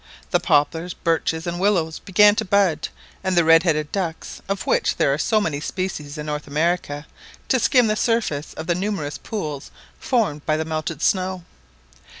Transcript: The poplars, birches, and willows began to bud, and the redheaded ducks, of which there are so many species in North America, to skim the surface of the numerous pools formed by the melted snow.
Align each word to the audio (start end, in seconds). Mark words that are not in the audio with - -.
The 0.31 0.39
poplars, 0.39 0.95
birches, 0.95 1.45
and 1.45 1.59
willows 1.59 1.99
began 1.99 2.33
to 2.37 2.43
bud, 2.43 2.87
and 3.23 3.37
the 3.37 3.43
redheaded 3.43 3.91
ducks, 3.91 4.41
of 4.49 4.65
which 4.65 4.95
there 4.95 5.13
are 5.13 5.19
so 5.19 5.39
many 5.39 5.59
species 5.61 6.17
in 6.17 6.25
North 6.25 6.47
America, 6.47 7.05
to 7.49 7.59
skim 7.59 7.85
the 7.85 7.95
surface 7.95 8.55
of 8.55 8.65
the 8.65 8.73
numerous 8.73 9.19
pools 9.19 9.69
formed 9.99 10.43
by 10.43 10.57
the 10.57 10.65
melted 10.65 11.03
snow. 11.03 11.43